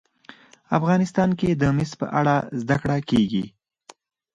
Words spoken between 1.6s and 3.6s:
د مس په اړه زده کړه کېږي.